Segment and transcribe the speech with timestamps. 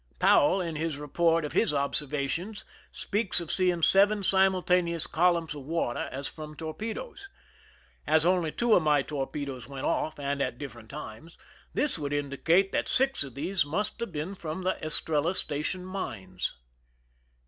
[0.17, 5.61] Powell in his report of his observations speaks of seeing seven simulta neous columns of
[5.61, 7.29] water as from torpedoes.
[8.07, 11.37] As only two of my tor pedoes went off, and at different times,
[11.75, 16.55] this would indicate that six of these must have been from the Estrella station mines.